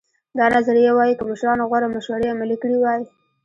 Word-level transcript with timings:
دا 0.37 0.45
نظریه 0.55 0.91
وایي 0.97 1.13
که 1.17 1.23
مشرانو 1.31 1.63
غوره 1.69 1.87
مشورې 1.95 2.27
عملي 2.33 2.57
کړې 2.61 2.77
وای. 2.79 3.01